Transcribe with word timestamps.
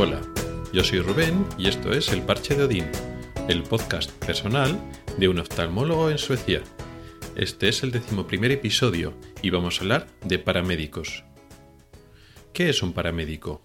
Hola, 0.00 0.22
yo 0.72 0.84
soy 0.84 1.00
Rubén 1.00 1.44
y 1.58 1.66
esto 1.66 1.92
es 1.92 2.12
El 2.12 2.22
Parche 2.22 2.54
de 2.54 2.62
Odín, 2.62 2.88
el 3.48 3.64
podcast 3.64 4.12
personal 4.24 4.80
de 5.18 5.26
un 5.28 5.40
oftalmólogo 5.40 6.08
en 6.08 6.18
Suecia. 6.18 6.62
Este 7.34 7.68
es 7.68 7.82
el 7.82 7.90
decimoprimer 7.90 8.52
episodio 8.52 9.18
y 9.42 9.50
vamos 9.50 9.78
a 9.78 9.80
hablar 9.80 10.06
de 10.24 10.38
paramédicos. 10.38 11.24
¿Qué 12.52 12.68
es 12.68 12.80
un 12.84 12.92
paramédico? 12.92 13.60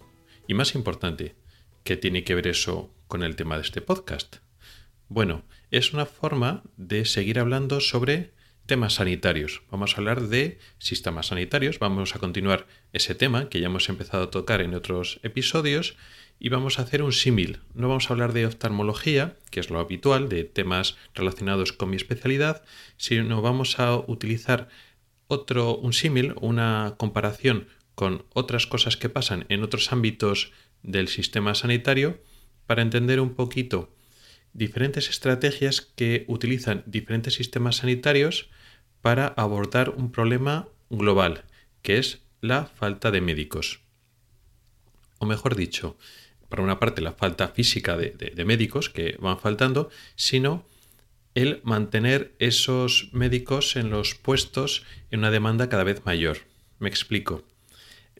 Y 0.48 0.54
más 0.54 0.74
importante, 0.74 1.36
¿qué 1.84 1.96
tiene 1.96 2.24
que 2.24 2.34
ver 2.34 2.48
eso 2.48 2.92
con 3.06 3.22
el 3.22 3.36
tema 3.36 3.54
de 3.54 3.62
este 3.62 3.80
podcast? 3.80 4.38
Bueno, 5.06 5.44
es 5.70 5.92
una 5.92 6.04
forma 6.04 6.64
de 6.76 7.04
seguir 7.04 7.38
hablando 7.38 7.78
sobre 7.78 8.34
temas 8.66 8.94
sanitarios. 8.94 9.62
Vamos 9.70 9.94
a 9.94 9.98
hablar 9.98 10.22
de 10.22 10.58
sistemas 10.78 11.26
sanitarios, 11.26 11.78
vamos 11.78 12.16
a 12.16 12.18
continuar 12.18 12.66
ese 12.92 13.14
tema 13.14 13.48
que 13.48 13.60
ya 13.60 13.66
hemos 13.66 13.88
empezado 13.88 14.24
a 14.24 14.30
tocar 14.30 14.62
en 14.62 14.74
otros 14.74 15.20
episodios 15.22 15.96
y 16.38 16.48
vamos 16.48 16.78
a 16.78 16.82
hacer 16.82 17.02
un 17.02 17.12
símil. 17.12 17.60
No 17.74 17.88
vamos 17.88 18.10
a 18.10 18.12
hablar 18.12 18.32
de 18.32 18.46
oftalmología, 18.46 19.36
que 19.50 19.60
es 19.60 19.70
lo 19.70 19.78
habitual, 19.78 20.28
de 20.28 20.44
temas 20.44 20.96
relacionados 21.14 21.72
con 21.72 21.90
mi 21.90 21.96
especialidad, 21.96 22.64
sino 22.96 23.42
vamos 23.42 23.78
a 23.78 23.96
utilizar 23.96 24.68
otro 25.26 25.76
un 25.76 25.92
símil, 25.92 26.34
una 26.40 26.94
comparación 26.98 27.68
con 27.94 28.24
otras 28.34 28.66
cosas 28.66 28.96
que 28.96 29.08
pasan 29.08 29.46
en 29.48 29.62
otros 29.62 29.92
ámbitos 29.92 30.52
del 30.82 31.08
sistema 31.08 31.54
sanitario 31.54 32.20
para 32.66 32.82
entender 32.82 33.20
un 33.20 33.34
poquito 33.34 33.94
diferentes 34.52 35.10
estrategias 35.10 35.80
que 35.80 36.24
utilizan 36.28 36.82
diferentes 36.86 37.34
sistemas 37.34 37.76
sanitarios 37.76 38.48
para 39.02 39.26
abordar 39.26 39.90
un 39.90 40.10
problema 40.10 40.68
global, 40.88 41.44
que 41.82 41.98
es 41.98 42.22
la 42.40 42.66
falta 42.66 43.10
de 43.10 43.20
médicos. 43.20 43.83
O 45.18 45.26
mejor 45.26 45.56
dicho, 45.56 45.96
por 46.48 46.60
una 46.60 46.78
parte 46.78 47.02
la 47.02 47.12
falta 47.12 47.48
física 47.48 47.96
de, 47.96 48.44
médicos 48.44 48.88
que 48.88 49.16
van 49.20 49.38
faltando, 49.38 49.90
sino 50.14 50.66
el 51.34 51.60
mantener 51.64 52.34
esos 52.38 53.08
médicos 53.12 53.76
en 53.76 53.90
los 53.90 54.14
puestos 54.14 54.84
en 55.10 55.20
una 55.20 55.30
demanda 55.30 55.68
cada 55.68 55.84
vez 55.84 56.04
mayor. 56.04 56.38
Me 56.78 56.88
explico. 56.88 57.44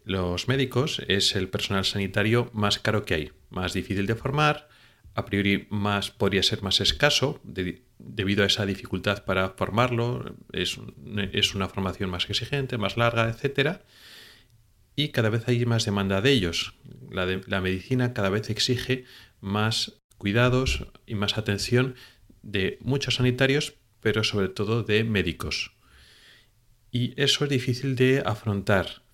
Los 0.05 0.49
médicos 0.49 1.01
es 1.09 1.37
el 1.37 1.49
personal 1.49 1.85
sanitario 1.85 2.51
más 2.53 2.79
caro 2.79 3.05
que 3.05 3.15
hay, 3.15 3.33
más 3.51 3.73
difícil 3.73 4.07
de 4.07 4.17
formar, 4.17 4.69
a 5.15 5.25
priori 5.25 5.67
más 5.71 6.11
podría 6.11 6.43
ser 6.43 6.63
más 6.63 6.81
escaso 6.81 7.41
debido 7.45 8.43
a 8.43 8.47
esa 8.47 8.67
dificultad 8.67 9.25
para 9.25 9.51
formarlo, 9.51 10.35
es, 10.53 10.79
es, 11.33 11.55
una 11.55 11.69
formación 11.69 12.11
más 12.11 12.29
exigente, 12.29 12.79
más 12.79 12.97
larga, 12.97 13.29
etc. 13.31 13.79
Y 14.97 15.09
cada 15.09 15.31
vez 15.31 15.49
hay 15.49 15.65
más 15.67 15.85
demanda 15.85 16.21
de 16.21 16.31
ellos. 16.31 16.75
La, 17.11 17.27
de, 17.27 17.41
la 17.47 17.61
medicina 17.61 18.15
cada 18.15 18.29
vez 18.29 18.51
exige 18.51 19.05
más 19.41 20.01
cuidados 20.19 20.87
y 21.07 21.15
más 21.15 21.37
atención 21.37 21.95
de 22.43 22.79
muchos 22.81 23.17
sanitarios, 23.17 23.75
pero 24.01 24.25
sobre 24.25 24.49
todo 24.49 24.83
de 24.83 25.05
médicos. 25.05 25.73
Y 26.91 27.21
eso 27.21 27.45
es 27.45 27.51
difícil 27.51 27.97
de 27.97 28.23
afrontar 28.25 29.05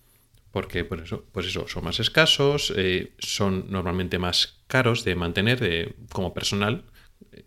porque 0.51 0.83
por 0.83 0.99
eso, 1.01 1.25
pues 1.31 1.47
eso, 1.47 1.67
son 1.67 1.85
más 1.85 1.99
escasos, 1.99 2.73
eh, 2.75 3.13
son 3.19 3.71
normalmente 3.71 4.19
más 4.19 4.61
caros 4.67 5.03
de 5.05 5.15
mantener 5.15 5.95
como 6.11 6.33
personal, 6.33 6.83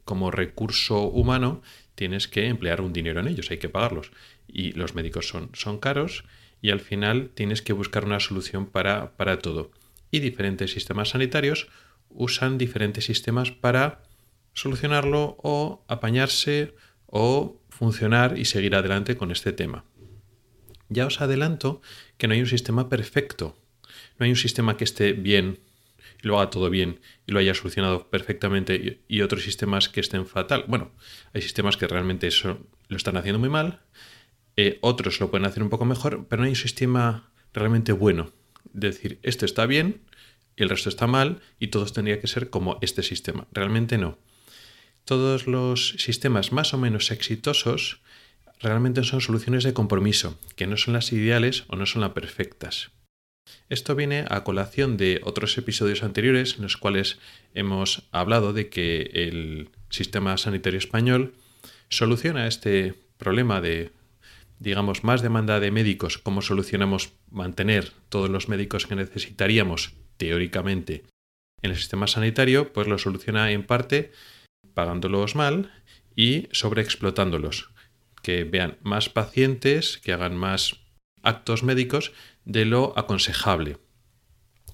como 0.05 0.31
recurso 0.31 1.03
humano, 1.03 1.63
tienes 1.95 2.29
que 2.29 2.47
emplear 2.47 2.81
un 2.81 2.93
dinero 2.93 3.21
en 3.21 3.29
ellos, 3.29 3.51
hay 3.51 3.59
que 3.59 3.69
pagarlos. 3.69 4.11
Y 4.49 4.73
los 4.73 4.95
médicos 4.95 5.29
son, 5.29 5.51
son 5.53 5.79
caros 5.79 6.25
y 6.65 6.71
al 6.71 6.81
final 6.81 7.29
tienes 7.35 7.61
que 7.61 7.75
buscar 7.75 8.07
una 8.07 8.21
solución 8.21 8.65
para, 8.65 9.19
para 9.19 9.39
todo. 9.39 9.71
Y 10.11 10.21
diferentes 10.21 10.73
sistemas 10.73 11.11
sanitarios 11.11 11.69
usan 12.09 12.57
diferentes 12.57 13.05
sistemas 13.05 13.51
para 13.51 14.03
solucionarlo 14.55 15.37
o 15.43 15.85
apañarse 15.89 16.75
o 17.05 17.61
funcionar 17.69 18.39
y 18.39 18.47
seguir 18.47 18.75
adelante 18.75 19.15
con 19.15 19.31
este 19.31 19.53
tema. 19.53 19.85
Ya 20.89 21.05
os 21.05 21.21
adelanto 21.21 21.83
que 22.17 22.29
no 22.29 22.33
hay 22.33 22.41
un 22.41 22.47
sistema 22.47 22.89
perfecto. 22.89 23.59
No 24.19 24.25
hay 24.25 24.31
un 24.31 24.37
sistema 24.37 24.79
que 24.79 24.85
esté 24.85 25.13
bien 25.13 25.59
y 26.23 26.29
lo 26.29 26.39
haga 26.39 26.49
todo 26.49 26.71
bien 26.71 26.99
y 27.27 27.33
lo 27.33 27.41
haya 27.41 27.53
solucionado 27.53 28.09
perfectamente 28.09 29.03
y, 29.07 29.21
otros 29.21 29.43
sistemas 29.43 29.91
que 29.91 30.01
estén 30.01 30.27
fatal. 30.27 30.65
Bueno, 30.67 30.93
hay 31.35 31.43
sistemas 31.43 31.77
que 31.77 31.87
realmente 31.87 32.27
eso 32.27 32.67
lo 32.89 32.97
están 32.97 33.19
haciendo 33.19 33.39
muy 33.39 33.51
mal, 33.51 33.81
eh, 34.57 34.79
otros 34.81 35.21
lo 35.21 35.31
pueden 35.31 35.47
hacer 35.47 35.63
un 35.63 35.71
poco 35.71 35.85
mejor, 35.85 36.27
pero 36.29 36.41
no 36.41 36.47
hay 36.47 36.51
un 36.51 36.57
sistema 36.57 37.31
realmente 37.53 37.93
bueno. 37.93 38.33
Es 38.75 38.81
decir, 38.81 39.19
esto 39.23 39.45
está 39.45 39.67
bien 39.67 40.01
el 40.57 40.69
resto 40.69 40.89
está 40.89 41.07
mal 41.07 41.41
y 41.59 41.69
todos 41.69 41.93
tendría 41.93 42.21
que 42.21 42.27
ser 42.27 42.51
como 42.51 42.79
este 42.81 43.03
sistema. 43.03 43.47
Realmente 43.53 43.99
no. 43.99 44.19
Todos 45.05 45.47
los 45.47 45.91
sistemas 45.99 46.53
más 46.53 46.73
o 46.75 46.79
menos 46.79 47.11
exitosos 47.11 48.01
realmente 48.61 49.03
son 49.05 49.21
soluciones 49.21 49.65
de 49.65 49.75
compromiso, 49.75 50.39
que 50.57 50.67
no 50.67 50.77
son 50.77 50.95
las 50.95 51.13
ideales 51.13 51.65
o 51.69 51.77
no 51.77 51.87
son 51.87 52.03
las 52.03 52.13
perfectas. 52.13 52.91
Esto 53.69 53.95
viene 53.95 54.25
a 54.31 54.45
colación 54.45 54.97
de 54.97 55.21
otros 55.25 55.59
episodios 55.59 56.03
anteriores 56.03 56.57
en 56.57 56.63
los 56.63 56.77
cuales 56.79 57.19
hemos 57.53 58.05
hablado 58.11 58.53
de 58.53 58.69
que 58.71 59.11
el 59.13 59.71
sistema 59.91 60.39
sanitario 60.39 60.79
español 60.79 61.35
soluciona 61.91 62.47
este 62.47 62.95
problema 63.19 63.61
de, 63.61 63.93
digamos, 64.59 65.05
más 65.05 65.23
demanda 65.23 65.61
de 65.61 65.71
médicos, 65.71 66.19
cómo 66.19 66.43
solucionamos 66.43 67.13
mantener 67.31 67.93
todos 68.09 68.31
los 68.31 68.49
médicos 68.49 68.87
que 68.87 68.97
necesitaríamos 68.97 69.95
teóricamente 70.17 71.05
en 71.63 71.71
el 71.71 71.77
sistema 71.77 72.07
sanitario, 72.07 72.73
pues 72.73 72.87
lo 72.87 72.99
soluciona 72.99 73.51
en 73.51 73.65
parte 73.65 74.13
pagándolos 74.75 75.35
mal 75.35 75.73
y 76.17 76.49
sobreexplotándolos 76.53 77.71
que 78.23 78.45
vean 78.45 78.79
más 78.83 79.09
pacientes, 79.09 79.99
que 79.99 80.13
hagan 80.13 80.37
más 80.37 80.81
actos 81.23 81.63
médicos 81.63 82.13
de 82.45 82.65
lo 82.65 82.99
aconsejable. 82.99 83.79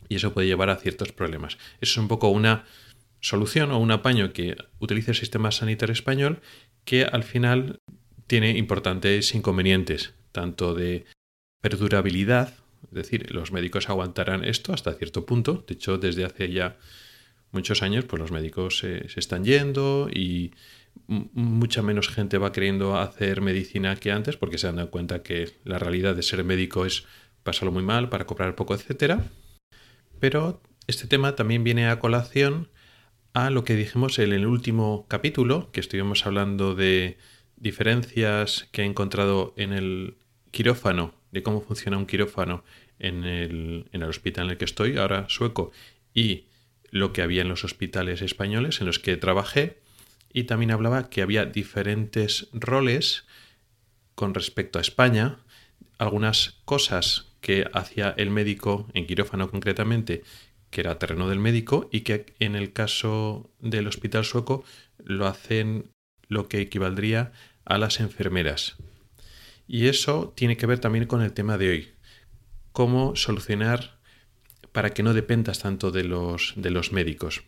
Y 0.09 0.17
eso 0.17 0.33
puede 0.33 0.47
llevar 0.47 0.71
a 0.71 0.77
ciertos 0.77 1.13
problemas. 1.13 1.59
Eso 1.81 1.93
es 1.93 1.97
un 1.99 2.09
poco 2.09 2.29
una 2.29 2.65
solución 3.21 3.71
o 3.71 3.79
un 3.79 3.91
apaño 3.91 4.33
que 4.33 4.57
utiliza 4.79 5.11
el 5.11 5.17
sistema 5.17 5.51
sanitario 5.51 5.93
español 5.93 6.41
que 6.85 7.05
al 7.05 7.23
final 7.23 7.81
tiene 8.31 8.57
importantes 8.57 9.35
inconvenientes, 9.35 10.15
tanto 10.31 10.73
de 10.73 11.05
perdurabilidad, 11.61 12.55
es 12.85 12.93
decir, 12.93 13.35
los 13.35 13.51
médicos 13.51 13.89
aguantarán 13.89 14.45
esto 14.45 14.73
hasta 14.73 14.95
cierto 14.95 15.27
punto. 15.27 15.65
De 15.67 15.75
hecho, 15.75 15.99
desde 15.99 16.25
hace 16.25 16.49
ya 16.53 16.79
muchos 17.51 17.83
años, 17.83 18.05
pues 18.05 18.21
los 18.21 18.31
médicos 18.31 18.79
se, 18.79 19.05
están 19.19 19.45
yendo 19.45 20.09
y 20.15 20.53
mucha 21.09 21.83
menos 21.83 22.09
gente 22.09 22.39
va 22.39 22.53
queriendo 22.53 22.97
hacer 23.01 23.41
medicina 23.41 23.97
que 23.97 24.13
antes 24.13 24.37
porque 24.37 24.59
se 24.59 24.71
dado 24.71 24.93
cuenta 24.93 25.25
que 25.25 25.51
la 25.65 25.81
realidad 25.81 26.15
de 26.15 26.23
ser 26.23 26.45
médico 26.45 26.87
es 26.87 27.07
pasarlo 27.43 27.73
muy 27.73 27.83
mal 27.83 28.11
para 28.11 28.27
cobrar 28.27 28.55
poco, 28.55 28.77
etc. 28.77 29.23
Pero 30.21 30.63
este 30.87 31.09
tema 31.09 31.35
también 31.35 31.65
viene 31.65 31.89
a 31.89 31.99
colación 31.99 32.69
a 33.35 33.51
lo 33.51 33.65
que 33.65 33.75
dijimos 33.75 34.21
en 34.21 34.33
el 34.33 34.47
último 34.47 35.07
capítulo, 35.09 35.73
que 35.73 35.81
estuvimos 35.81 36.27
hablando 36.27 36.77
de 36.77 37.19
diferencias 37.61 38.69
que 38.73 38.83
he 38.83 38.85
encontrado 38.85 39.55
en 39.57 39.73
el 39.73 40.17
quirófano, 40.51 41.15
de 41.31 41.43
cómo 41.45 41.61
funciona 41.61 41.99
un 41.99 42.07
quirófano 42.07 42.65
en 42.99 43.25
el, 43.25 43.87
en 43.93 44.03
el 44.03 44.09
hospital 44.09 44.47
en 44.47 44.51
el 44.53 44.59
que 44.59 44.65
estoy, 44.65 44.97
ahora 44.97 45.27
sueco, 45.29 45.71
y 46.13 46.47
lo 46.91 47.13
que 47.13 47.23
había 47.23 47.43
en 47.43 47.49
los 47.49 47.63
hospitales 47.65 48.23
españoles 48.23 48.81
en 48.81 48.87
los 48.87 48.99
que 48.99 49.17
trabajé. 49.17 49.79
Y 50.33 50.45
también 50.45 50.71
hablaba 50.71 51.09
que 51.09 51.23
había 51.23 51.45
diferentes 51.45 52.49
roles 52.53 53.25
con 54.15 54.35
respecto 54.35 54.79
a 54.79 54.83
España, 54.83 55.39
algunas 55.99 56.61
cosas 56.65 57.27
que 57.41 57.69
hacía 57.73 58.15
el 58.17 58.31
médico 58.31 58.89
en 58.95 59.07
quirófano 59.07 59.51
concretamente, 59.51 60.23
que 60.71 60.83
era 60.83 60.99
terreno 60.99 61.29
del 61.29 61.39
médico, 61.39 61.89
y 61.93 62.01
que 62.01 62.27
en 62.39 62.55
el 62.55 62.73
caso 62.73 63.51
del 63.61 63.87
hospital 63.87 64.25
sueco 64.25 64.65
lo 64.99 65.27
hacen 65.27 65.91
lo 66.29 66.49
que 66.49 66.61
equivaldría 66.61 67.33
a 67.71 67.79
las 67.79 68.01
enfermeras. 68.01 68.77
Y 69.67 69.87
eso 69.87 70.33
tiene 70.37 70.57
que 70.57 70.67
ver 70.67 70.81
también 70.81 71.07
con 71.07 71.23
el 71.23 71.33
tema 71.33 71.57
de 71.57 71.71
hoy, 71.71 71.93
cómo 72.73 73.17
solucionar 73.17 73.99
para 74.73 74.91
que 74.91 75.03
no 75.03 75.15
dependas 75.15 75.61
tanto 75.61 75.91
de 75.91 76.05
los, 76.05 76.55
de 76.57 76.71
los 76.71 76.93
médicos 76.93 77.43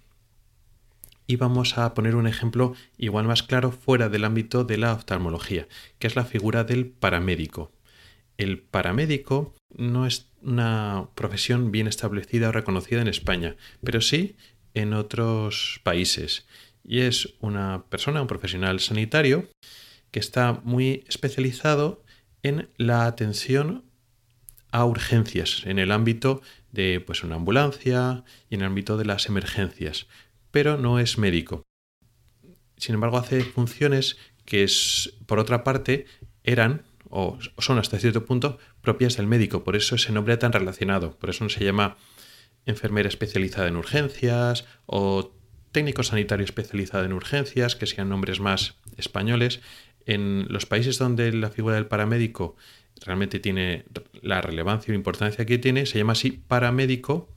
y 1.26 1.36
vamos 1.36 1.78
a 1.78 1.94
poner 1.94 2.14
un 2.14 2.26
ejemplo 2.26 2.74
igual 2.98 3.26
más 3.26 3.42
claro 3.42 3.72
fuera 3.72 4.08
del 4.08 4.24
ámbito 4.24 4.64
de 4.64 4.76
la 4.76 4.92
oftalmología, 4.92 5.66
que 5.98 6.06
es 6.06 6.16
la 6.16 6.24
figura 6.24 6.64
del 6.64 6.86
paramédico. 6.86 7.72
El 8.36 8.58
paramédico 8.58 9.54
no 9.74 10.06
es 10.06 10.30
una 10.42 11.08
profesión 11.14 11.70
bien 11.70 11.86
establecida 11.86 12.48
o 12.48 12.52
reconocida 12.52 13.00
en 13.00 13.08
España, 13.08 13.56
pero 13.82 14.00
sí 14.00 14.36
en 14.74 14.94
otros 14.94 15.80
países. 15.84 16.46
Y 16.84 17.00
es 17.00 17.34
una 17.40 17.84
persona, 17.88 18.20
un 18.20 18.26
profesional 18.26 18.80
sanitario, 18.80 19.48
que 20.12 20.20
está 20.20 20.60
muy 20.62 21.04
especializado 21.08 22.04
en 22.44 22.68
la 22.76 23.06
atención 23.06 23.84
a 24.70 24.84
urgencias, 24.84 25.62
en 25.66 25.78
el 25.78 25.90
ámbito 25.90 26.40
de 26.70 27.02
pues, 27.04 27.24
una 27.24 27.36
ambulancia 27.36 28.24
y 28.48 28.54
en 28.54 28.60
el 28.60 28.68
ámbito 28.68 28.96
de 28.96 29.04
las 29.04 29.26
emergencias, 29.26 30.06
pero 30.50 30.78
no 30.78 31.00
es 31.00 31.18
médico. 31.18 31.62
Sin 32.76 32.94
embargo, 32.94 33.18
hace 33.18 33.42
funciones 33.42 34.16
que, 34.44 34.62
es, 34.62 35.14
por 35.26 35.38
otra 35.38 35.64
parte, 35.64 36.06
eran 36.44 36.82
o 37.14 37.38
son 37.58 37.78
hasta 37.78 37.98
cierto 37.98 38.24
punto 38.24 38.58
propias 38.80 39.18
del 39.18 39.26
médico, 39.26 39.64
por 39.64 39.76
eso 39.76 39.96
ese 39.96 40.12
nombre 40.12 40.38
tan 40.38 40.52
relacionado, 40.52 41.18
por 41.18 41.28
eso 41.28 41.44
no 41.44 41.50
se 41.50 41.62
llama 41.62 41.98
enfermera 42.64 43.08
especializada 43.08 43.68
en 43.68 43.76
urgencias 43.76 44.64
o 44.86 45.30
técnico 45.72 46.02
sanitario 46.02 46.44
especializado 46.44 47.04
en 47.04 47.12
urgencias, 47.12 47.76
que 47.76 47.86
sean 47.86 48.08
nombres 48.08 48.40
más 48.40 48.76
españoles. 48.96 49.60
En 50.06 50.46
los 50.48 50.66
países 50.66 50.98
donde 50.98 51.32
la 51.32 51.50
figura 51.50 51.76
del 51.76 51.86
paramédico 51.86 52.56
realmente 53.04 53.40
tiene 53.40 53.84
la 54.20 54.40
relevancia 54.40 54.92
o 54.92 54.96
importancia 54.96 55.46
que 55.46 55.58
tiene, 55.58 55.86
se 55.86 55.98
llama 55.98 56.12
así 56.12 56.30
paramédico 56.30 57.32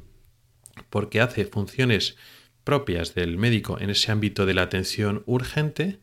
porque 0.89 1.21
hace 1.21 1.45
funciones 1.45 2.17
propias 2.63 3.15
del 3.15 3.37
médico 3.37 3.79
en 3.79 3.89
ese 3.89 4.11
ámbito 4.11 4.45
de 4.45 4.53
la 4.53 4.63
atención 4.63 5.23
urgente, 5.25 5.99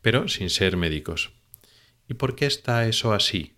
pero 0.00 0.28
sin 0.28 0.50
ser 0.50 0.76
médicos. 0.76 1.32
¿Y 2.08 2.14
por 2.14 2.36
qué 2.36 2.46
está 2.46 2.86
eso 2.86 3.12
así? 3.12 3.54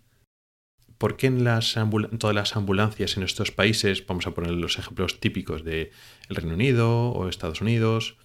¿Por 0.97 1.15
qué 1.15 1.27
en, 1.27 1.43
las 1.43 1.77
todas 2.17 2.35
las 2.35 2.55
ambulancias 2.57 3.15
en 3.15 3.23
estos 3.23 3.51
países, 3.51 4.05
vamos 4.05 4.27
a 4.27 4.33
poner 4.33 4.51
los 4.51 4.77
ejemplos 4.77 5.19
típicos 5.19 5.63
de 5.63 5.91
el 6.27 6.35
Reino 6.35 6.55
Unido 6.55 7.11
o 7.11 7.29
Estados 7.29 7.61
Unidos, 7.61 8.17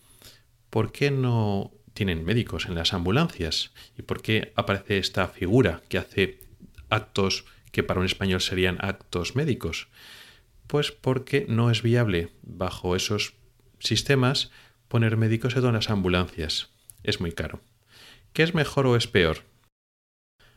¿por 0.71 0.91
qué 0.91 1.11
no 1.11 1.73
tienen 1.95 2.25
médicos 2.25 2.67
en 2.67 2.75
las 2.75 2.93
ambulancias? 2.93 3.73
¿Y 3.97 4.03
por 4.03 4.21
qué 4.21 4.53
aparece 4.57 4.99
esta 4.99 5.29
figura 5.29 5.83
que 5.89 5.99
hace 5.99 6.41
actos 6.91 7.47
que 7.73 7.83
para 7.83 8.01
un 8.01 8.07
español 8.07 8.41
serían 8.41 8.77
actos 8.81 9.35
médicos? 9.35 9.89
Pues 10.67 10.93
porque 10.93 11.47
no 11.49 11.71
es 11.71 11.83
viable 11.83 12.31
bajo 12.43 12.97
esos 12.97 13.35
sistemas 13.79 14.51
poner 14.89 15.17
médicos 15.17 15.57
en 15.57 15.73
las 15.73 15.91
ambulancias. 15.91 16.71
Es 17.03 17.21
muy 17.21 17.33
caro. 17.33 17.61
¿Qué 18.33 18.43
es 18.43 18.55
mejor 18.55 18.87
o 18.87 18.97
es 18.97 19.07
peor? 19.07 19.43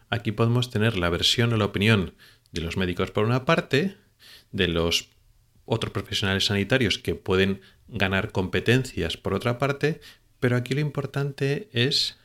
Aquí 0.09 0.31
podemos 0.31 0.69
tener 0.69 0.97
la 0.97 1.09
versión 1.09 1.53
o 1.53 1.57
la 1.57 1.65
opinión 1.65 2.15
de 2.51 2.61
los 2.61 2.77
médicos 2.77 3.11
por 3.11 3.25
una 3.25 3.45
parte, 3.45 3.97
de 4.51 4.67
los 4.67 5.09
otros 5.65 5.91
profesionales 5.91 6.45
sanitarios 6.45 6.97
que 6.97 7.13
pueden 7.13 7.61
ganar 7.87 8.31
competencias 8.31 9.17
por 9.17 9.33
otra 9.33 9.59
parte, 9.59 9.99
pero 10.39 10.55
aquí 10.55 10.73
lo 10.73 10.81
importante 10.81 11.69
es 11.71 12.17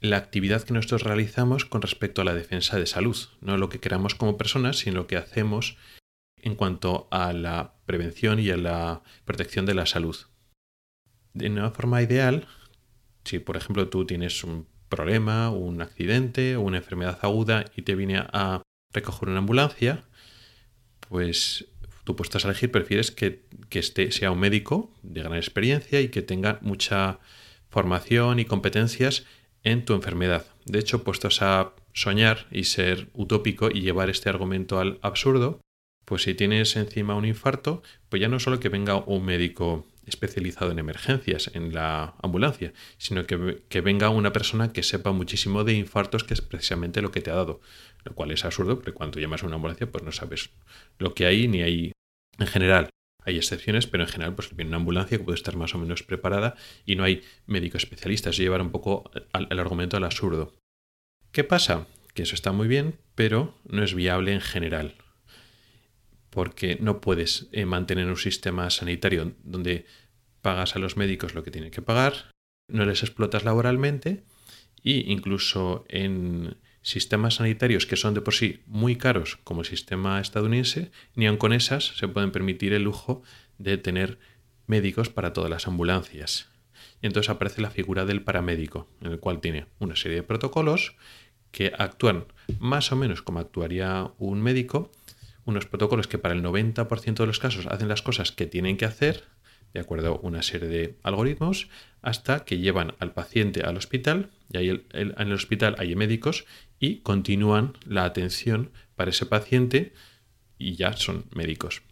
la 0.00 0.16
actividad 0.16 0.62
que 0.62 0.74
nosotros 0.74 1.02
realizamos 1.02 1.64
con 1.64 1.82
respecto 1.82 2.22
a 2.22 2.24
la 2.24 2.34
defensa 2.34 2.78
de 2.78 2.86
salud, 2.86 3.16
no 3.40 3.56
lo 3.56 3.68
que 3.68 3.80
queramos 3.80 4.14
como 4.14 4.36
personas, 4.36 4.78
sino 4.78 4.96
lo 4.96 5.06
que 5.06 5.16
hacemos 5.16 5.76
en 6.40 6.54
cuanto 6.54 7.08
a 7.10 7.32
la 7.32 7.74
prevención 7.84 8.38
y 8.38 8.50
a 8.50 8.56
la 8.56 9.02
protección 9.24 9.66
de 9.66 9.74
la 9.74 9.86
salud. 9.86 10.16
De 11.34 11.48
una 11.48 11.70
forma 11.70 12.00
ideal, 12.02 12.46
si 13.24 13.40
por 13.40 13.56
ejemplo 13.56 13.88
tú 13.88 14.06
tienes 14.06 14.44
un 14.44 14.66
problema, 14.88 15.50
un 15.50 15.82
accidente 15.82 16.56
o 16.56 16.62
una 16.62 16.78
enfermedad 16.78 17.18
aguda 17.22 17.64
y 17.76 17.82
te 17.82 17.94
viene 17.94 18.18
a 18.18 18.62
recoger 18.92 19.28
una 19.28 19.38
ambulancia, 19.38 20.04
pues 21.08 21.66
tú 22.04 22.16
puestas 22.16 22.44
a 22.44 22.48
elegir, 22.48 22.70
prefieres 22.70 23.10
que, 23.10 23.44
que 23.68 23.80
este 23.80 24.12
sea 24.12 24.30
un 24.30 24.40
médico 24.40 24.94
de 25.02 25.22
gran 25.22 25.36
experiencia 25.36 26.00
y 26.00 26.08
que 26.08 26.22
tenga 26.22 26.58
mucha 26.62 27.18
formación 27.70 28.38
y 28.38 28.44
competencias 28.44 29.24
en 29.62 29.84
tu 29.84 29.94
enfermedad. 29.94 30.46
De 30.64 30.78
hecho, 30.78 31.04
puestos 31.04 31.42
a 31.42 31.72
soñar 31.92 32.46
y 32.50 32.64
ser 32.64 33.08
utópico 33.12 33.70
y 33.70 33.80
llevar 33.80 34.10
este 34.10 34.28
argumento 34.28 34.78
al 34.78 34.98
absurdo, 35.02 35.60
pues 36.04 36.22
si 36.22 36.34
tienes 36.34 36.76
encima 36.76 37.14
un 37.14 37.24
infarto, 37.24 37.82
pues 38.08 38.20
ya 38.20 38.28
no 38.28 38.40
solo 38.40 38.60
que 38.60 38.68
venga 38.68 38.96
un 38.96 39.24
médico 39.24 39.86
especializado 40.06 40.70
en 40.70 40.78
emergencias 40.78 41.50
en 41.52 41.74
la 41.74 42.14
ambulancia, 42.22 42.72
sino 42.96 43.26
que, 43.26 43.62
que, 43.68 43.80
venga 43.82 44.08
una 44.08 44.32
persona 44.32 44.72
que 44.72 44.82
sepa 44.82 45.12
muchísimo 45.12 45.64
de 45.64 45.74
infartos, 45.74 46.24
que 46.24 46.32
es 46.32 46.40
precisamente 46.40 47.02
lo 47.02 47.10
que 47.10 47.20
te 47.20 47.30
ha 47.30 47.34
dado. 47.34 47.60
Lo 48.04 48.14
cual 48.14 48.30
es 48.30 48.44
absurdo, 48.46 48.76
porque 48.76 48.92
cuando 48.92 49.20
llamas 49.20 49.42
a 49.42 49.46
una 49.46 49.56
ambulancia, 49.56 49.90
pues 49.90 50.02
no 50.02 50.12
sabes 50.12 50.50
lo 50.98 51.12
que 51.12 51.26
hay 51.26 51.46
ni 51.46 51.60
hay 51.60 51.92
en 52.38 52.46
general. 52.46 52.88
Hay 53.28 53.36
excepciones, 53.36 53.86
pero 53.86 54.04
en 54.04 54.08
general, 54.08 54.34
pues 54.34 54.54
viene 54.56 54.70
una 54.70 54.78
ambulancia 54.78 55.18
que 55.18 55.24
puede 55.24 55.36
estar 55.36 55.54
más 55.54 55.74
o 55.74 55.78
menos 55.78 56.02
preparada 56.02 56.56
y 56.86 56.96
no 56.96 57.04
hay 57.04 57.22
médicos 57.46 57.82
especialistas. 57.82 58.38
Y 58.38 58.42
llevar 58.42 58.62
un 58.62 58.70
poco 58.70 59.10
el 59.34 59.58
argumento 59.58 59.98
al 59.98 60.04
absurdo. 60.04 60.54
¿Qué 61.30 61.44
pasa? 61.44 61.86
Que 62.14 62.22
eso 62.22 62.34
está 62.34 62.52
muy 62.52 62.68
bien, 62.68 62.98
pero 63.14 63.54
no 63.68 63.84
es 63.84 63.94
viable 63.94 64.32
en 64.32 64.40
general 64.40 64.94
porque 66.30 66.78
no 66.80 67.00
puedes 67.00 67.48
eh, 67.52 67.64
mantener 67.64 68.06
un 68.06 68.16
sistema 68.16 68.70
sanitario 68.70 69.34
donde 69.42 69.86
pagas 70.42 70.76
a 70.76 70.78
los 70.78 70.96
médicos 70.96 71.34
lo 71.34 71.42
que 71.42 71.50
tienen 71.50 71.70
que 71.70 71.82
pagar, 71.82 72.30
no 72.68 72.84
les 72.84 73.02
explotas 73.02 73.44
laboralmente 73.44 74.24
e 74.84 75.04
incluso 75.06 75.84
en 75.88 76.58
sistemas 76.88 77.34
sanitarios 77.34 77.84
que 77.84 77.96
son 77.96 78.14
de 78.14 78.22
por 78.22 78.34
sí 78.34 78.62
muy 78.66 78.96
caros 78.96 79.38
como 79.44 79.60
el 79.60 79.66
sistema 79.66 80.20
estadounidense, 80.20 80.90
ni 81.14 81.26
aun 81.26 81.36
con 81.36 81.52
esas 81.52 81.98
se 81.98 82.08
pueden 82.08 82.32
permitir 82.32 82.72
el 82.72 82.84
lujo 82.84 83.22
de 83.58 83.76
tener 83.76 84.18
médicos 84.66 85.10
para 85.10 85.34
todas 85.34 85.50
las 85.50 85.66
ambulancias. 85.66 86.48
Y 87.02 87.06
entonces 87.06 87.28
aparece 87.28 87.60
la 87.60 87.70
figura 87.70 88.06
del 88.06 88.22
paramédico, 88.22 88.88
en 89.02 89.12
el 89.12 89.20
cual 89.20 89.40
tiene 89.40 89.66
una 89.78 89.96
serie 89.96 90.16
de 90.16 90.22
protocolos 90.22 90.96
que 91.50 91.72
actúan 91.78 92.24
más 92.58 92.90
o 92.90 92.96
menos 92.96 93.20
como 93.20 93.40
actuaría 93.40 94.10
un 94.18 94.40
médico, 94.40 94.90
unos 95.44 95.66
protocolos 95.66 96.08
que 96.08 96.18
para 96.18 96.34
el 96.34 96.42
90% 96.42 97.14
de 97.16 97.26
los 97.26 97.38
casos 97.38 97.66
hacen 97.66 97.88
las 97.88 98.02
cosas 98.02 98.32
que 98.32 98.46
tienen 98.46 98.78
que 98.78 98.86
hacer, 98.86 99.24
de 99.74 99.80
acuerdo 99.80 100.14
a 100.14 100.26
una 100.26 100.42
serie 100.42 100.68
de 100.68 100.96
algoritmos, 101.02 101.68
hasta 102.00 102.44
que 102.44 102.58
llevan 102.58 102.94
al 102.98 103.12
paciente 103.12 103.62
al 103.62 103.76
hospital, 103.76 104.30
y 104.50 104.56
ahí 104.56 104.86
en 104.92 105.14
el 105.18 105.32
hospital 105.32 105.76
hay 105.78 105.94
médicos, 105.94 106.46
y 106.80 106.98
continúan 106.98 107.74
la 107.86 108.04
atención 108.04 108.70
para 108.96 109.10
ese 109.10 109.26
paciente 109.26 109.92
y 110.58 110.76
ya 110.76 110.96
son 110.96 111.26
médicos. 111.34 111.82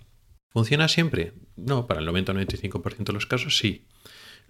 ¿Funciona 0.50 0.88
siempre? 0.88 1.32
No, 1.56 1.86
para 1.86 2.00
el 2.00 2.08
90-95% 2.08 3.04
de 3.04 3.12
los 3.12 3.26
casos 3.26 3.58
sí. 3.58 3.86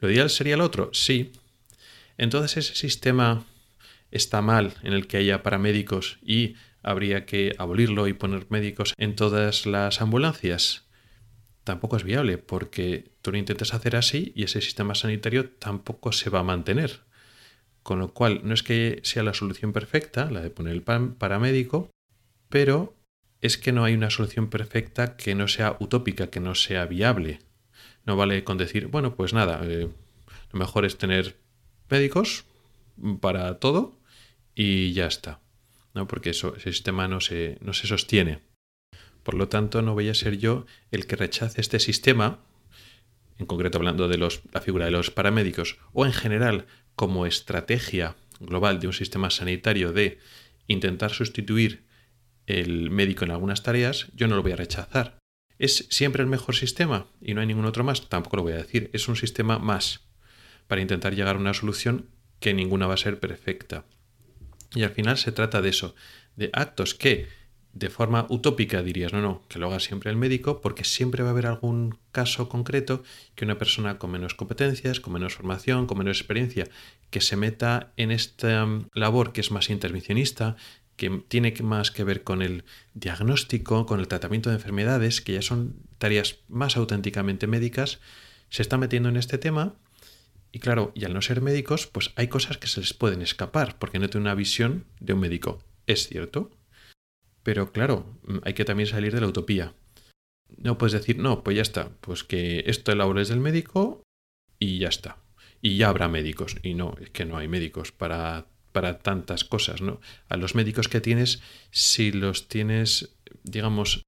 ¿Lo 0.00 0.10
ideal 0.10 0.30
sería 0.30 0.54
el 0.54 0.60
otro? 0.60 0.90
Sí. 0.92 1.32
Entonces 2.19 2.56
ese 2.56 2.74
sistema 2.74 3.44
está 4.10 4.43
mal 4.43 4.74
en 4.82 4.93
el 4.93 5.06
que 5.06 5.19
haya 5.19 5.43
paramédicos 5.43 6.19
y 6.22 6.55
habría 6.82 7.26
que 7.26 7.55
abolirlo 7.58 8.06
y 8.06 8.12
poner 8.12 8.46
médicos 8.50 8.94
en 8.96 9.16
todas 9.16 9.66
las 9.66 10.00
ambulancias. 10.00 10.86
Tampoco 11.64 11.96
es 11.96 12.05
viable 12.05 12.38
porque 12.38 13.10
tú 13.22 13.32
lo 13.32 13.38
intentas 13.38 13.74
hacer 13.74 13.96
así 13.96 14.32
y 14.36 14.44
ese 14.44 14.60
sistema 14.60 14.94
sanitario 14.94 15.50
tampoco 15.50 16.12
se 16.12 16.31
va 16.31 16.40
a 16.40 16.44
mantener. 16.44 17.00
Con 17.86 18.00
lo 18.00 18.12
cual, 18.12 18.40
no 18.43 18.52
es 18.52 18.64
que 18.64 19.00
sea 19.05 19.22
la 19.22 19.32
solución 19.32 19.72
perfecta, 19.72 20.28
la 20.28 20.40
de 20.40 20.50
poner 20.50 20.74
el 20.74 20.82
paramédico, 20.82 21.88
pero 22.48 22.96
es 23.40 23.58
que 23.58 23.70
no 23.70 23.84
hay 23.84 23.94
una 23.94 24.10
solución 24.10 24.50
perfecta 24.50 25.16
que 25.16 25.36
no 25.36 25.46
sea 25.46 25.76
utópica, 25.78 26.26
que 26.26 26.40
no 26.40 26.56
sea 26.56 26.86
viable. 26.86 27.38
No 28.05 28.16
vale 28.16 28.43
con 28.43 28.58
decir, 28.58 28.88
bueno, 28.88 29.14
pues 29.14 29.32
nada, 29.32 29.60
eh, 29.62 29.88
lo 30.52 30.58
mejor 30.58 30.84
es 30.84 30.98
tener 30.98 31.36
médicos 31.88 32.44
para 33.20 33.60
todo 33.60 34.00
y 34.56 34.93
ya 34.93 35.06
está 35.06 35.40
porque 36.05 36.31
eso, 36.31 36.55
ese 36.56 36.72
sistema 36.72 37.08
no 37.08 37.20
se, 37.22 37.56
no 37.62 37.72
se 37.72 37.86
sostiene. 37.86 38.40
Por 39.22 39.34
lo 39.34 39.48
tanto, 39.48 39.81
no 39.81 39.94
voy 39.94 40.10
a 40.10 40.14
ser 40.14 40.36
yo 40.36 40.66
el 40.90 41.06
que 41.06 41.16
rechace 41.16 41.60
este 41.60 41.81
sistema, 41.81 42.40
en 43.38 43.46
concreto 43.46 43.78
hablando 43.78 44.06
de 44.06 44.19
los, 44.19 44.43
la 44.52 44.60
figura 44.60 44.84
de 44.84 44.90
los 44.90 45.10
paramédicos, 45.10 45.78
o 45.93 46.05
en 46.05 46.12
general 46.12 46.66
como 46.96 47.26
estrategia 47.26 48.17
global 48.41 48.81
de 48.81 48.88
un 48.88 48.93
sistema 48.93 49.31
sanitario 49.31 49.93
de 49.93 50.19
intentar 50.67 51.12
sustituir 51.12 51.84
el 52.46 52.91
médico 52.91 53.24
en 53.24 53.31
algunas 53.31 53.62
tareas, 53.62 54.06
yo 54.15 54.29
no 54.29 54.36
lo 54.36 54.43
voy 54.43 54.53
a 54.53 54.56
rechazar. 54.56 55.19
¿Es 55.58 55.86
siempre 55.91 56.22
el 56.22 56.29
mejor 56.29 56.55
sistema 56.55 57.06
y 57.20 57.34
no 57.34 57.41
hay 57.41 57.46
ningún 57.46 57.65
otro 57.65 57.84
más? 57.84 58.08
Tampoco 58.08 58.36
lo 58.36 58.43
voy 58.43 58.53
a 58.53 58.58
decir. 58.58 58.91
Es 58.93 59.08
un 59.08 59.17
sistema 59.17 59.58
más 59.58 60.00
para 60.67 60.82
intentar 60.82 61.15
llegar 61.15 61.36
a 61.36 61.38
una 61.38 61.55
solución 61.55 62.10
que 62.41 62.55
ninguna 62.55 62.86
va 62.86 62.94
a 62.94 62.98
ser 62.98 63.20
perfecta. 63.20 63.84
Y 64.74 64.82
al 64.82 64.91
final 64.91 65.17
se 65.17 65.32
trata 65.32 65.62
de 65.62 65.70
eso, 65.70 65.94
de 66.34 66.50
actos 66.53 66.94
que 66.94 67.29
de 67.76 67.90
forma 67.90 68.26
utópica 68.30 68.82
dirías, 68.82 69.12
no, 69.12 69.20
no, 69.20 69.42
que 69.48 69.58
lo 69.58 69.66
haga 69.66 69.80
siempre 69.80 70.10
el 70.10 70.16
médico, 70.16 70.62
porque 70.62 70.82
siempre 70.82 71.22
va 71.22 71.28
a 71.28 71.32
haber 71.32 71.46
algún 71.46 71.98
caso 72.10 72.48
concreto 72.48 73.02
que 73.34 73.44
una 73.44 73.58
persona 73.58 73.98
con 73.98 74.12
menos 74.12 74.34
competencias, 74.34 74.98
con 74.98 75.12
menos 75.12 75.34
formación, 75.34 75.86
con 75.86 75.98
menos 75.98 76.18
experiencia, 76.18 76.68
que 77.10 77.20
se 77.20 77.36
meta 77.36 77.92
en 77.98 78.12
esta 78.12 78.64
um, 78.64 78.88
labor 78.94 79.34
que 79.34 79.42
es 79.42 79.50
más 79.50 79.68
intervencionista, 79.68 80.56
que 80.96 81.22
tiene 81.28 81.52
más 81.62 81.90
que 81.90 82.02
ver 82.02 82.22
con 82.22 82.40
el 82.40 82.64
diagnóstico, 82.94 83.84
con 83.84 84.00
el 84.00 84.08
tratamiento 84.08 84.48
de 84.48 84.56
enfermedades, 84.56 85.20
que 85.20 85.34
ya 85.34 85.42
son 85.42 85.76
tareas 85.98 86.38
más 86.48 86.78
auténticamente 86.78 87.46
médicas, 87.46 88.00
se 88.48 88.62
está 88.62 88.78
metiendo 88.78 89.10
en 89.10 89.18
este 89.18 89.36
tema 89.36 89.74
y 90.50 90.60
claro, 90.60 90.92
y 90.94 91.04
al 91.04 91.12
no 91.12 91.20
ser 91.20 91.42
médicos, 91.42 91.86
pues 91.86 92.12
hay 92.16 92.28
cosas 92.28 92.56
que 92.56 92.68
se 92.68 92.80
les 92.80 92.94
pueden 92.94 93.20
escapar, 93.20 93.78
porque 93.78 93.98
no 93.98 94.08
tienen 94.08 94.28
una 94.28 94.34
visión 94.34 94.86
de 94.98 95.12
un 95.12 95.20
médico. 95.20 95.62
Es 95.86 96.08
cierto. 96.08 96.50
Pero 97.46 97.70
claro, 97.70 98.19
hay 98.43 98.55
que 98.55 98.65
también 98.65 98.88
salir 98.88 99.15
de 99.15 99.20
la 99.20 99.29
utopía. 99.29 99.72
no 100.58 100.79
puedes 100.79 100.94
decir, 100.94 101.19
no, 101.19 101.44
pues 101.44 101.55
ya 101.55 101.62
está, 101.62 101.91
pues 102.00 102.24
que 102.24 102.65
esto 102.67 102.91
el 102.91 102.98
labor 102.98 103.20
es 103.20 103.29
del 103.29 103.38
médico 103.38 104.03
y 104.58 104.79
ya 104.79 104.88
está. 104.88 105.19
Y 105.62 105.76
ya 105.76 105.91
habrá 105.91 106.08
médicos. 106.08 106.56
Y 106.65 106.74
no, 106.74 106.96
es 107.00 107.10
que 107.10 107.24
no 107.24 107.36
hay 107.36 107.46
médicos 107.46 107.93
para, 107.93 108.48
para 108.72 108.98
tantas 108.98 109.44
cosas, 109.44 109.81
¿no? 109.81 110.00
A 110.29 110.36
los 110.36 110.56
médicos 110.56 110.88
que 110.88 111.00
tienes, 111.00 111.41
si 111.70 112.10
los 112.10 112.48
tienes, 112.48 113.15
digamos, 113.44 114.03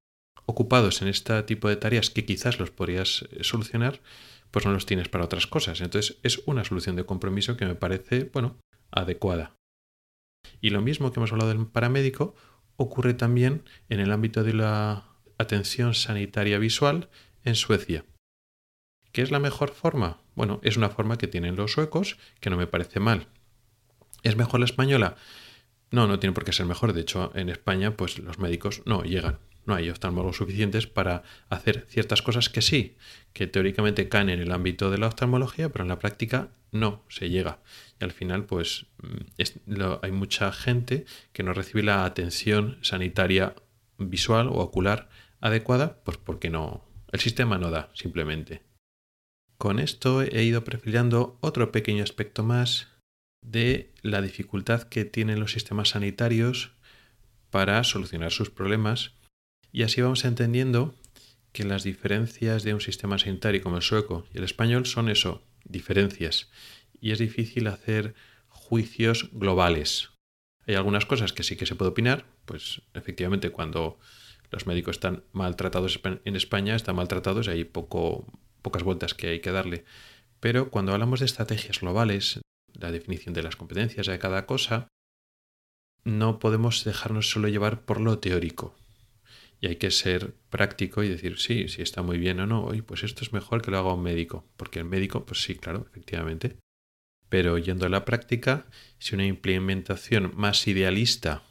ocupados 0.45 1.00
en 1.02 1.07
este 1.07 1.40
tipo 1.45 1.68
de 1.68 1.76
tareas 1.76 2.11
que 2.11 2.25
quizás 2.25 2.59
los 2.59 2.73
podrías 2.73 3.25
eh, 3.30 3.45
solucionar, 3.45 4.00
pues 4.50 4.66
no 4.66 4.73
los 4.73 4.85
tienes 4.85 5.09
para 5.09 5.25
otras 5.25 5.47
cosas. 5.47 5.80
Entonces 5.80 6.18
es 6.25 6.42
una 6.47 6.64
solución 6.64 6.97
de 6.97 7.07
compromiso 7.07 7.57
que 7.57 7.66
me 7.66 7.76
parece, 7.76 8.25
bueno, 8.33 8.57
adecuada. 8.90 9.54
Y 10.61 10.71
lo 10.71 10.83
mismo 10.83 11.12
que 11.12 11.21
hemos 11.21 11.30
hablado 11.30 11.50
del 11.50 11.68
paramédico 11.68 12.35
ocurre 12.78 13.12
también 13.12 13.64
en 13.90 14.00
el 14.00 14.12
ámbito 14.12 14.44
de 14.44 14.54
la 14.54 15.04
atención 15.37 15.94
sanitaria 15.94 16.58
visual 16.58 17.11
en 17.44 17.56
Suecia. 17.56 18.04
¿Qué 19.12 19.20
es 19.23 19.30
la 19.30 19.40
mejor 19.40 19.70
forma? 19.70 20.18
Bueno, 20.37 20.61
es 20.62 20.76
una 20.76 20.88
forma 20.88 21.18
que 21.18 21.26
tienen 21.26 21.56
los 21.56 21.73
suecos 21.73 22.18
que 22.40 22.50
no 22.50 22.56
me 22.56 22.68
parece 22.68 23.00
mal. 23.00 23.26
¿Es 24.23 24.37
mejor 24.37 24.61
la 24.61 24.66
española? 24.66 25.16
No, 25.90 26.06
no 26.06 26.20
tiene 26.20 26.35
por 26.35 26.44
qué 26.44 26.52
ser 26.52 26.66
mejor. 26.66 26.92
De 26.92 27.00
hecho, 27.00 27.32
en 27.35 27.49
España, 27.49 27.97
pues 27.97 28.18
los 28.18 28.38
médicos 28.38 28.82
no 28.87 29.02
llegan. 29.02 29.38
No 29.68 29.75
hay 29.75 29.90
oftalmólogos 29.90 30.38
suficientes 30.38 30.87
para 30.87 31.22
hacer 31.50 31.84
ciertas 31.88 32.22
cosas 32.22 32.48
que 32.48 32.62
sí, 32.62 32.96
que 33.34 33.46
teóricamente 33.46 34.08
caen 34.08 34.30
en 34.30 34.40
el 34.40 34.50
ámbito 34.50 34.90
de 34.90 34.96
la 34.96 35.08
oftalmología, 35.08 35.68
pero 35.68 35.84
en 35.84 35.90
la 35.90 35.98
práctica 35.98 36.48
no 36.72 37.04
se 37.10 37.28
llega. 37.28 37.58
Y 38.00 38.04
al 38.04 38.12
final, 38.12 38.46
pues 38.46 38.87
mm, 39.02 39.75
hay 40.00 40.10
mucha 40.10 40.52
gente 40.52 41.04
que 41.34 41.42
no 41.42 41.52
recibe 41.52 41.82
la 41.82 42.06
atención 42.06 42.78
sanitaria 42.80 43.56
visual 43.98 44.48
o 44.48 44.54
ocular 44.54 45.10
adecuada, 45.42 46.00
pues 46.02 46.16
porque 46.16 46.48
no, 46.48 46.82
el 47.12 47.20
sistema 47.20 47.58
no 47.58 47.70
da, 47.70 47.90
simplemente. 47.92 48.62
Con 49.58 49.80
esto 49.80 50.22
he 50.22 50.44
ido 50.44 50.64
perfilando 50.64 51.37
otro 51.42 51.72
pequeño 51.72 52.02
aspecto 52.02 52.42
más 52.42 52.88
de 53.44 53.92
la 54.00 54.22
dificultad 54.22 54.84
que 54.84 55.04
tienen 55.04 55.40
los 55.40 55.52
sistemas 55.52 55.90
sanitarios 55.90 56.72
para 57.50 57.84
solucionar 57.84 58.32
sus 58.32 58.48
problemas 58.48 59.17
y 59.72 59.82
así 59.82 60.00
vamos 60.00 60.25
entendiendo 60.25 60.94
que 61.52 61.64
las 61.64 61.82
diferencias 61.82 62.62
de 62.62 62.75
un 62.75 62.80
sistema 62.80 63.18
sanitario 63.18 63.62
como 63.62 63.76
el 63.76 63.82
sueco 63.82 64.26
y 64.32 64.38
el 64.38 64.44
español 64.44 64.87
son 64.87 65.08
eso, 65.08 65.42
diferencias, 65.64 66.50
y 67.00 67.12
es 67.12 67.18
difícil 67.18 67.66
hacer 67.66 68.14
juicios 68.48 69.30
globales. 69.32 70.10
Hay 70.66 70.75
algunas 70.75 71.06
cosas 71.06 71.32
que 71.32 71.42
sí 71.42 71.56
que 71.56 71.66
se 71.66 71.75
puede 71.75 71.90
opinar, 71.90 72.26
pues 72.44 72.82
efectivamente 72.94 73.50
cuando 73.50 73.98
los 74.50 74.66
médicos 74.66 74.96
están 74.96 75.25
maltratados 75.32 76.00
en 76.25 76.37
España, 76.37 76.75
están 76.75 76.96
maltratados 76.96 77.46
y 77.46 77.50
hay 77.50 77.64
poco, 77.64 78.26
pocas 78.62 78.82
vueltas 78.82 79.14
que 79.14 79.28
hay 79.28 79.40
que 79.40 79.52
darle. 79.52 79.84
Pero 80.40 80.70
cuando 80.70 80.92
hablamos 80.92 81.20
de 81.20 81.26
estrategias 81.26 81.80
globales, 81.80 82.40
la 82.75 82.90
definición 82.92 83.34
de 83.34 83.42
las 83.42 83.56
competencias 83.56 84.06
de 84.06 84.18
cada 84.18 84.46
cosa, 84.46 84.88
no 86.04 86.38
podemos 86.38 86.84
dejarnos 86.84 87.30
solo 87.30 87.48
llevar 87.48 87.82
por 87.82 88.00
lo 88.00 88.18
teórico. 88.18 88.75
Y 89.61 89.67
hay 89.67 89.77
que 89.77 89.91
ser 89.91 90.35
práctico 90.50 91.03
y 91.03 91.09
decir, 91.09 91.38
sí, 91.38 91.69
si 91.69 91.83
está 91.83 92.03
muy 92.03 92.19
bien 92.19 92.41
o 92.41 92.47
no, 92.47 92.65
oye, 92.65 92.83
pues 92.83 93.03
esto 93.03 93.25
es 93.25 93.33
mejor 93.33 93.62
que 93.62 93.71
lo 93.71 93.79
haga 93.79 93.93
un 93.93 94.03
médico. 94.03 94.45
Porque 94.57 94.79
el 94.79 94.85
médico, 94.85 95.27
pues 95.27 95.43
sí, 95.43 95.57
claro, 95.57 95.87
efectivamente. 95.91 96.57
Pero 97.29 97.59
yendo 97.59 97.87
a 97.87 97.88
la 97.88 98.05
práctica, 98.05 98.67
si 98.99 99.15
una 99.15 99.27
implementación 99.27 100.33
más 100.37 100.67
idealista 100.67 101.43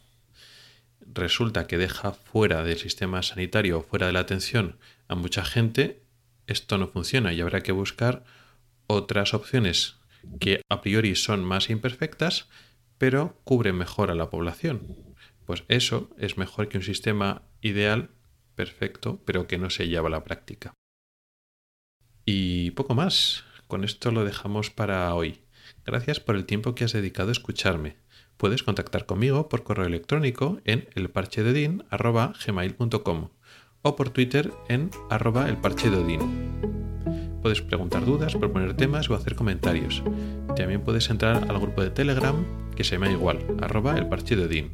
resulta 1.13 1.67
que 1.67 1.77
deja 1.77 2.13
fuera 2.13 2.63
del 2.63 2.77
sistema 2.77 3.23
sanitario 3.23 3.79
o 3.79 3.83
fuera 3.83 4.07
de 4.07 4.13
la 4.13 4.19
atención 4.19 4.77
a 5.07 5.15
mucha 5.15 5.43
gente, 5.43 6.01
esto 6.47 6.77
no 6.77 6.87
funciona 6.87 7.33
y 7.33 7.41
habrá 7.41 7.61
que 7.61 7.71
buscar 7.71 8.23
otras 8.87 9.33
opciones 9.33 9.97
que 10.39 10.61
a 10.69 10.81
priori 10.81 11.15
son 11.15 11.43
más 11.43 11.69
imperfectas, 11.69 12.47
pero 12.97 13.39
cubren 13.43 13.75
mejor 13.75 14.11
a 14.11 14.15
la 14.15 14.29
población. 14.29 15.06
Pues 15.47 15.63
eso 15.69 16.11
es 16.17 16.37
mejor 16.37 16.67
que 16.67 16.77
un 16.77 16.83
sistema 16.83 17.43
ideal, 17.61 18.09
perfecto, 18.55 19.21
pero 19.25 19.47
que 19.47 19.57
no 19.57 19.69
se 19.69 19.87
lleva 19.87 20.09
a 20.09 20.11
la 20.11 20.25
práctica. 20.25 20.73
Y 22.25 22.71
poco 22.71 22.93
más. 22.93 23.45
Con 23.67 23.85
esto 23.85 24.11
lo 24.11 24.25
dejamos 24.25 24.69
para 24.69 25.15
hoy. 25.15 25.39
Gracias 25.85 26.19
por 26.19 26.35
el 26.35 26.45
tiempo 26.45 26.75
que 26.75 26.83
has 26.83 26.91
dedicado 26.91 27.29
a 27.29 27.31
escucharme. 27.31 27.95
Puedes 28.35 28.63
contactar 28.63 29.05
conmigo 29.05 29.47
por 29.47 29.63
correo 29.63 29.85
electrónico 29.85 30.59
en 30.65 30.89
elparchedodin.gmail.com 30.95 33.29
o 33.83 33.95
por 33.95 34.09
Twitter 34.09 34.51
en 34.67 34.91
arroba 35.09 35.47
elparchedodin. 35.47 37.39
Puedes 37.41 37.61
preguntar 37.61 38.03
dudas, 38.05 38.35
proponer 38.35 38.75
temas 38.75 39.09
o 39.09 39.15
hacer 39.15 39.35
comentarios. 39.35 40.03
También 40.57 40.83
puedes 40.83 41.09
entrar 41.09 41.49
al 41.49 41.59
grupo 41.59 41.81
de 41.83 41.91
Telegram 41.91 42.43
que 42.75 42.83
se 42.83 42.95
llama 42.95 43.09
igual, 43.09 43.39
arroba 43.61 43.97
elparchedodin. 43.97 44.73